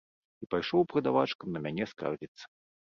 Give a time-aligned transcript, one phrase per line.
[0.45, 2.43] І пайшоў прадавачкам на мяне скардзіцца.